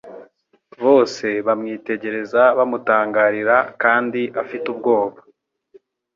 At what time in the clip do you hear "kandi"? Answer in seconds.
3.81-4.21